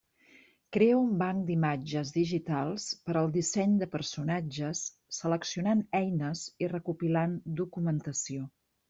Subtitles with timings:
[0.75, 4.81] Crea un banc d'imatges digitals per al disseny de personatges
[5.19, 8.49] seleccionant eines i recopilant documentació.